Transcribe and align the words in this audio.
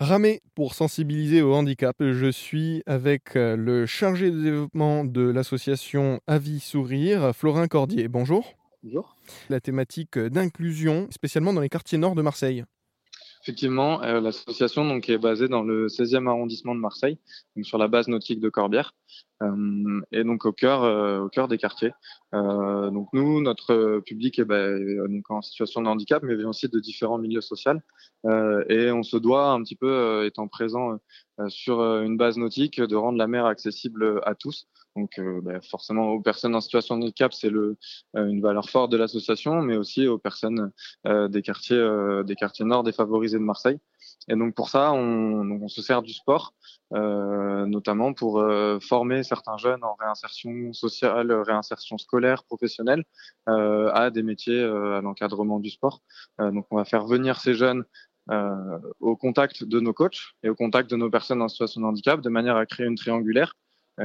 Ramer 0.00 0.42
pour 0.54 0.74
sensibiliser 0.74 1.42
au 1.42 1.52
handicap, 1.54 1.96
je 1.98 2.30
suis 2.30 2.84
avec 2.86 3.34
euh, 3.34 3.56
le 3.56 3.84
chargé 3.84 4.30
de 4.30 4.40
développement 4.40 5.04
de 5.04 5.22
l'association 5.22 6.20
Avis 6.28 6.60
Sourire, 6.60 7.34
Florin 7.34 7.66
Cordier. 7.66 8.06
Bonjour. 8.06 8.54
Bonjour. 8.84 9.16
La 9.50 9.60
thématique 9.60 10.16
d'inclusion, 10.16 11.08
spécialement 11.10 11.52
dans 11.52 11.60
les 11.60 11.68
quartiers 11.68 11.98
nord 11.98 12.14
de 12.14 12.22
Marseille. 12.22 12.64
Effectivement, 13.42 14.00
euh, 14.04 14.20
l'association 14.20 14.84
donc 14.84 15.08
est 15.08 15.18
basée 15.18 15.48
dans 15.48 15.62
le 15.62 15.88
16e 15.88 16.28
arrondissement 16.28 16.76
de 16.76 16.80
Marseille, 16.80 17.18
donc 17.56 17.66
sur 17.66 17.78
la 17.78 17.88
base 17.88 18.06
nautique 18.06 18.38
de 18.38 18.50
Corbière, 18.50 18.94
euh, 19.10 19.27
et 19.40 20.24
donc 20.24 20.44
au 20.44 20.52
cœur, 20.52 20.82
euh, 20.82 21.20
au 21.20 21.28
cœur 21.28 21.48
des 21.48 21.58
quartiers. 21.58 21.92
Euh, 22.34 22.90
donc 22.90 23.08
nous, 23.12 23.40
notre 23.40 24.00
public 24.00 24.38
est 24.38 24.44
bah, 24.44 24.78
donc 25.08 25.30
en 25.30 25.42
situation 25.42 25.82
de 25.82 25.88
handicap, 25.88 26.22
mais 26.22 26.34
vient 26.34 26.48
aussi 26.48 26.68
de 26.68 26.80
différents 26.80 27.18
milieux 27.18 27.40
sociaux, 27.40 27.72
euh, 28.26 28.64
et 28.68 28.90
on 28.90 29.02
se 29.02 29.16
doit 29.16 29.50
un 29.50 29.62
petit 29.62 29.76
peu, 29.76 30.24
étant 30.26 30.48
présent 30.48 30.98
sur 31.48 31.80
une 31.80 32.16
base 32.16 32.36
nautique, 32.36 32.80
de 32.80 32.96
rendre 32.96 33.18
la 33.18 33.28
mer 33.28 33.46
accessible 33.46 34.20
à 34.24 34.34
tous. 34.34 34.66
Donc 34.96 35.20
bah, 35.42 35.60
forcément 35.60 36.08
aux 36.08 36.20
personnes 36.20 36.56
en 36.56 36.60
situation 36.60 36.96
de 36.96 37.04
handicap, 37.04 37.32
c'est 37.32 37.50
le 37.50 37.76
une 38.14 38.40
valeur 38.40 38.68
forte 38.68 38.90
de 38.90 38.96
l'association, 38.96 39.62
mais 39.62 39.76
aussi 39.76 40.08
aux 40.08 40.18
personnes 40.18 40.72
des 41.04 41.42
quartiers 41.42 42.22
des 42.24 42.34
quartiers 42.34 42.64
nord 42.64 42.82
défavorisés 42.82 43.38
de 43.38 43.44
Marseille. 43.44 43.78
Et 44.28 44.36
donc 44.36 44.54
pour 44.54 44.68
ça, 44.68 44.92
on, 44.92 45.62
on 45.62 45.68
se 45.68 45.80
sert 45.80 46.02
du 46.02 46.12
sport, 46.12 46.54
euh, 46.92 47.66
notamment 47.66 48.12
pour 48.12 48.40
euh, 48.40 48.78
former 48.80 49.22
certains 49.22 49.56
jeunes 49.56 49.84
en 49.84 49.94
réinsertion 49.94 50.72
sociale, 50.72 51.32
réinsertion 51.32 51.98
scolaire, 51.98 52.44
professionnelle, 52.44 53.04
euh, 53.48 53.90
à 53.92 54.10
des 54.10 54.22
métiers, 54.22 54.62
à 54.62 55.00
l'encadrement 55.00 55.60
du 55.60 55.70
sport. 55.70 56.02
donc 56.38 56.66
on 56.70 56.76
va 56.76 56.84
faire 56.84 57.06
venir 57.06 57.40
ces 57.40 57.54
jeunes 57.54 57.84
au 59.00 59.16
contact 59.16 59.64
de 59.64 59.80
nos 59.80 59.94
coachs 59.94 60.34
et 60.42 60.50
au 60.50 60.54
contact 60.54 60.90
de 60.90 60.96
nos 60.96 61.08
personnes 61.08 61.40
en 61.40 61.48
situation 61.48 61.80
de 61.80 61.86
handicap, 61.86 62.20
de 62.20 62.28
manière 62.28 62.56
à 62.56 62.66
créer 62.66 62.86
une 62.86 62.96
triangulaire 62.96 63.54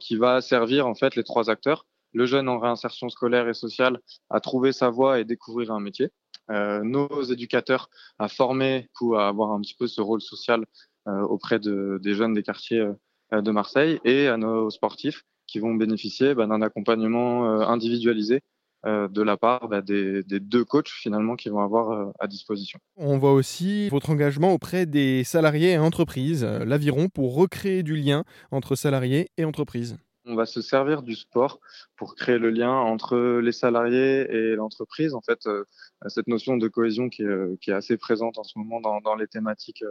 qui 0.00 0.16
va 0.16 0.40
servir 0.40 0.86
en 0.86 0.94
fait 0.94 1.16
les 1.16 1.22
trois 1.22 1.50
acteurs 1.50 1.84
le 2.16 2.24
jeune 2.24 2.48
en 2.48 2.58
réinsertion 2.58 3.10
scolaire 3.10 3.46
et 3.46 3.54
sociale 3.54 4.00
à 4.30 4.40
trouver 4.40 4.72
sa 4.72 4.88
voie 4.88 5.20
et 5.20 5.24
découvrir 5.24 5.70
un 5.72 5.80
métier. 5.80 6.08
Euh, 6.50 6.82
nos 6.84 7.22
éducateurs 7.22 7.90
à 8.18 8.28
former 8.28 8.88
ou 9.00 9.16
à 9.16 9.26
avoir 9.26 9.50
un 9.50 9.60
petit 9.60 9.74
peu 9.74 9.88
ce 9.88 10.00
rôle 10.00 10.20
social 10.20 10.64
euh, 11.08 11.22
auprès 11.22 11.58
de, 11.58 11.98
des 12.02 12.14
jeunes 12.14 12.34
des 12.34 12.44
quartiers 12.44 12.86
euh, 13.32 13.40
de 13.40 13.50
Marseille 13.50 13.98
et 14.04 14.28
à 14.28 14.36
nos 14.36 14.70
sportifs 14.70 15.22
qui 15.48 15.58
vont 15.58 15.74
bénéficier 15.74 16.34
bah, 16.34 16.46
d'un 16.46 16.62
accompagnement 16.62 17.60
individualisé 17.68 18.40
de 18.84 19.22
la 19.22 19.36
part 19.36 19.66
bah, 19.68 19.80
des, 19.80 20.22
des, 20.22 20.38
deux 20.38 20.64
coachs 20.64 20.88
finalement 20.88 21.34
qui 21.34 21.48
vont 21.48 21.60
avoir 21.60 22.12
à 22.20 22.28
disposition. 22.28 22.78
On 22.96 23.18
voit 23.18 23.32
aussi 23.32 23.88
votre 23.88 24.10
engagement 24.10 24.52
auprès 24.52 24.86
des 24.86 25.24
salariés 25.24 25.72
et 25.72 25.78
entreprises, 25.78 26.44
l'aviron, 26.44 27.08
pour 27.08 27.34
recréer 27.34 27.82
du 27.82 27.96
lien 27.96 28.22
entre 28.52 28.76
salariés 28.76 29.28
et 29.38 29.44
entreprises. 29.44 29.96
On 30.28 30.34
va 30.34 30.44
se 30.44 30.60
servir 30.60 31.02
du 31.02 31.14
sport 31.14 31.60
pour 31.96 32.16
créer 32.16 32.38
le 32.38 32.50
lien 32.50 32.72
entre 32.72 33.16
les 33.38 33.52
salariés 33.52 34.26
et 34.28 34.56
l'entreprise. 34.56 35.14
En 35.14 35.20
fait, 35.20 35.46
euh, 35.46 35.64
cette 36.08 36.26
notion 36.26 36.56
de 36.56 36.66
cohésion 36.66 37.08
qui 37.08 37.22
est, 37.22 37.26
euh, 37.26 37.56
qui 37.60 37.70
est, 37.70 37.74
assez 37.74 37.96
présente 37.96 38.36
en 38.36 38.42
ce 38.42 38.58
moment 38.58 38.80
dans, 38.80 39.14
les 39.14 39.28
thématiques 39.28 39.84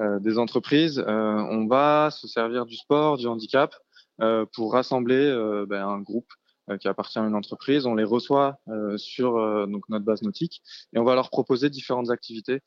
euh, 0.00 0.18
des 0.20 0.38
entreprises. 0.38 1.04
on 1.06 1.66
va 1.66 2.10
se 2.10 2.26
servir 2.26 2.64
du 2.64 2.76
sport, 2.76 3.18
du 3.18 3.26
handicap, 3.26 3.74
pour 4.54 4.72
rassembler 4.72 5.30
ben, 5.68 5.86
un 5.86 6.00
groupe 6.00 6.30
qui 6.80 6.88
appartient 6.88 7.18
à 7.18 7.22
une 7.22 7.34
entreprise. 7.34 7.86
On 7.86 7.94
les 7.94 8.04
reçoit 8.04 8.58
sur 8.96 9.34
donc 9.68 9.88
notre 9.88 10.04
base 10.04 10.22
nautique 10.22 10.62
et 10.94 10.98
on 10.98 11.04
va 11.04 11.14
leur 11.14 11.30
proposer 11.30 11.70
différentes 11.70 12.10
activités 12.10 12.60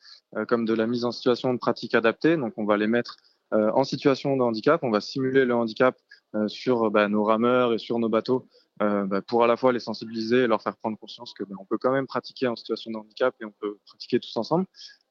comme 0.48 0.66
de 0.66 0.74
la 0.74 0.88
mise 0.88 1.06
en 1.06 1.12
situation 1.12 1.54
de 1.54 1.60
pratiques 1.60 1.96
adaptées. 1.96 2.38
Donc, 2.38 2.54
on 2.58 2.66
va 2.66 2.78
les 2.78 2.88
mettre 2.88 3.18
en 3.52 3.84
situation 3.84 4.38
de 4.38 4.42
handicap. 4.42 4.84
On 4.84 4.92
va 4.92 5.02
simuler 5.02 5.46
le 5.46 5.56
handicap 5.56 5.96
sur 6.48 6.92
bah, 6.92 7.08
nos 7.08 7.24
rameurs 7.24 7.74
et 7.74 7.80
sur 7.80 8.00
nos 8.00 8.10
bateaux 8.10 8.48
euh, 8.82 9.06
bah, 9.06 9.22
pour 9.22 9.44
à 9.44 9.48
la 9.48 9.58
fois 9.58 9.74
les 9.74 9.80
sensibiliser 9.80 10.44
et 10.44 10.48
leur 10.48 10.62
faire 10.62 10.78
prendre 10.78 10.98
conscience 10.98 11.34
que 11.34 11.44
bah, 11.44 11.56
on 11.60 11.66
peut 11.66 11.78
quand 11.78 11.92
même 11.92 12.08
pratiquer 12.08 12.48
en 12.48 12.56
situation 12.56 12.92
de 12.92 12.98
handicap 12.98 13.36
et 13.42 13.46
on 13.46 13.52
peut 13.60 13.78
pratiquer 13.86 14.20
tous 14.20 14.36
ensemble. 14.38 14.66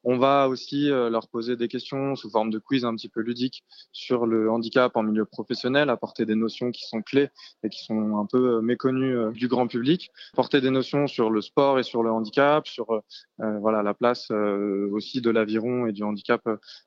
On 0.05 0.17
va 0.17 0.49
aussi 0.49 0.91
euh, 0.91 1.11
leur 1.11 1.29
poser 1.29 1.57
des 1.57 1.67
questions 1.67 2.15
sous 2.15 2.31
forme 2.31 2.51
de 2.51 2.59
quiz 2.59 2.85
un 2.85 2.95
petit 2.95 3.09
peu 3.09 3.21
ludique 3.21 3.65
sur 3.93 4.27
le 4.27 4.51
handicap 4.51 4.97
en 4.97 5.03
milieu 5.03 5.25
professionnel, 5.25 5.91
apporter 5.91 6.25
des 6.25 6.37
notions 6.37 6.71
qui 6.71 6.87
sont 6.87 7.03
clés 7.03 7.31
et 7.65 7.69
qui 7.69 7.85
sont 7.85 8.17
un 8.17 8.27
peu 8.27 8.57
euh, 8.57 8.61
méconnues 8.61 9.17
euh, 9.17 9.33
du 9.33 9.49
grand 9.49 9.67
public, 9.67 10.13
porter 10.35 10.61
des 10.61 10.71
notions 10.71 11.09
sur 11.09 11.31
le 11.31 11.41
sport 11.41 11.81
et 11.81 11.83
sur 11.83 12.03
le 12.03 12.11
handicap, 12.13 12.67
sur 12.67 13.03
voilà 13.39 13.83
la 13.83 13.95
place 13.95 14.31
aussi 14.31 15.21
de 15.21 15.31
l'aviron 15.31 15.87
et 15.87 15.93
du 15.93 16.03
handicap 16.03 16.43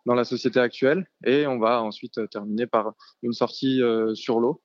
dans 0.06 0.16
la 0.16 0.24
société 0.24 0.60
actuelle. 0.60 1.08
Et 1.26 1.48
on 1.48 1.60
va 1.60 1.82
ensuite 1.82 2.30
terminer 2.30 2.68
par 2.68 2.94
une 3.24 3.34
sortie 3.34 3.82
sur 4.14 4.40
l'eau. 4.40 4.62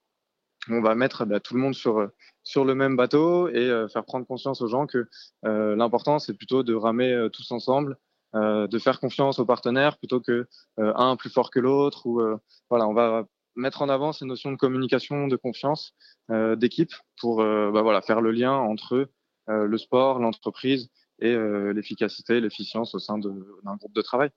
On 0.69 0.81
va 0.81 0.95
mettre 0.95 1.25
bah, 1.25 1.41
tout 1.41 1.55
le 1.55 1.61
monde 1.61 1.75
sur 1.75 2.09
sur 2.43 2.65
le 2.65 2.75
même 2.75 2.97
bateau 2.97 3.49
et 3.49 3.87
faire 3.93 4.05
prendre 4.05 4.27
conscience 4.27 4.61
aux 4.63 4.69
gens 4.69 4.87
que 4.87 5.07
l'important 5.43 6.19
c'est 6.19 6.35
plutôt 6.35 6.63
de 6.63 6.75
ramer 6.75 7.29
tous 7.33 7.51
ensemble 7.53 7.99
de 8.37 8.79
faire 8.79 9.01
confiance 9.01 9.39
aux 9.39 9.47
partenaires 9.47 9.97
plutôt 9.99 10.21
que 10.21 10.47
euh, 10.79 10.93
un 10.97 11.17
plus 11.17 11.31
fort 11.31 11.51
que 11.51 11.61
l'autre. 11.61 12.07
Ou 12.07 12.21
euh, 12.21 12.37
voilà, 12.71 12.87
on 12.87 12.95
va 12.95 13.25
mettre 13.55 13.83
en 13.83 13.89
avant 13.89 14.13
ces 14.13 14.27
notions 14.27 14.51
de 14.51 14.57
communication, 14.57 15.29
de 15.29 15.37
confiance, 15.37 15.95
d'équipe 16.29 16.93
pour 17.19 17.39
bah, 17.39 17.81
voilà 17.81 18.03
faire 18.03 18.21
le 18.21 18.31
lien 18.31 18.53
entre 18.53 19.09
le 19.49 19.79
sport, 19.79 20.19
l'entreprise 20.19 20.91
et 21.21 21.35
l'efficacité, 21.73 22.39
l'efficience 22.43 22.95
au 22.95 22.99
sein 22.99 23.17
d'un 23.17 23.77
groupe 23.77 23.95
de 23.95 24.03
travail. 24.03 24.29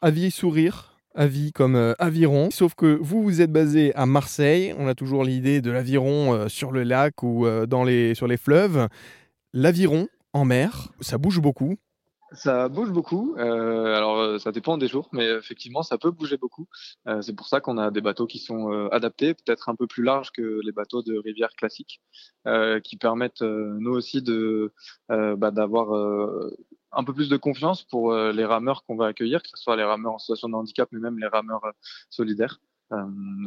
Avis 0.00 0.30
sourire, 0.30 0.96
avis 1.16 1.50
comme 1.50 1.96
aviron, 1.98 2.50
sauf 2.52 2.76
que 2.76 3.00
vous, 3.00 3.24
vous 3.24 3.40
êtes 3.40 3.50
basé 3.50 3.92
à 3.96 4.06
Marseille, 4.06 4.72
on 4.78 4.86
a 4.86 4.94
toujours 4.94 5.24
l'idée 5.24 5.60
de 5.60 5.72
l'aviron 5.72 6.48
sur 6.48 6.70
le 6.70 6.84
lac 6.84 7.20
ou 7.24 7.48
dans 7.66 7.82
les, 7.82 8.14
sur 8.14 8.28
les 8.28 8.36
fleuves. 8.36 8.86
L'aviron 9.52 10.06
en 10.34 10.44
mer, 10.44 10.92
ça 11.00 11.18
bouge 11.18 11.40
beaucoup, 11.40 11.78
ça 12.32 12.68
bouge 12.68 12.90
beaucoup. 12.90 13.34
Euh, 13.38 13.96
alors, 13.96 14.18
euh, 14.18 14.38
ça 14.38 14.52
dépend 14.52 14.76
des 14.78 14.88
jours, 14.88 15.08
mais 15.12 15.26
effectivement, 15.26 15.82
ça 15.82 15.98
peut 15.98 16.10
bouger 16.10 16.36
beaucoup. 16.36 16.66
Euh, 17.06 17.22
c'est 17.22 17.34
pour 17.34 17.48
ça 17.48 17.60
qu'on 17.60 17.78
a 17.78 17.90
des 17.90 18.00
bateaux 18.00 18.26
qui 18.26 18.38
sont 18.38 18.72
euh, 18.72 18.88
adaptés, 18.92 19.34
peut-être 19.34 19.68
un 19.68 19.74
peu 19.74 19.86
plus 19.86 20.02
larges 20.02 20.30
que 20.32 20.60
les 20.62 20.72
bateaux 20.72 21.02
de 21.02 21.18
rivière 21.18 21.50
classiques, 21.56 22.00
qui 22.84 22.96
permettent 22.96 23.42
nous 23.42 23.90
aussi 23.90 24.22
de 24.22 24.72
bah, 25.08 25.50
d'avoir 25.50 25.92
un 26.92 27.04
peu 27.04 27.12
plus 27.12 27.28
de 27.28 27.36
confiance 27.36 27.82
pour 27.82 28.14
les 28.14 28.44
rameurs 28.44 28.84
qu'on 28.84 28.96
va 28.96 29.06
accueillir, 29.06 29.42
que 29.42 29.50
ce 29.50 29.56
soit 29.58 29.76
les 29.76 29.84
rameurs 29.84 30.14
en 30.14 30.18
situation 30.18 30.48
de 30.48 30.54
handicap, 30.54 30.88
mais 30.92 31.00
même 31.00 31.18
les 31.18 31.26
rameurs 31.26 31.72
solidaires. 32.08 32.60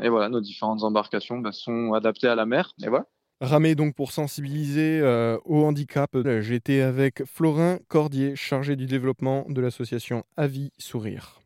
et 0.04 0.10
voilà, 0.10 0.30
nos 0.30 0.40
différentes 0.40 0.84
embarcations 0.84 1.40
bah, 1.40 1.52
sont 1.52 1.94
adaptées 1.94 2.28
à 2.28 2.36
la 2.36 2.46
mer. 2.46 2.74
Et 2.84 2.90
voilà. 2.90 3.08
Ramer 3.42 3.74
donc 3.74 3.96
pour 3.96 4.12
sensibiliser 4.12 5.00
euh, 5.02 5.40
au 5.46 5.66
handicap. 5.66 6.16
J'étais 6.42 6.82
avec 6.82 7.24
Florin 7.26 7.80
Cordier, 7.88 8.36
chargé 8.36 8.76
du 8.76 8.86
développement 8.86 9.46
de 9.50 9.60
l'association 9.60 10.24
Avis 10.38 10.72
Sourire. 10.78 11.41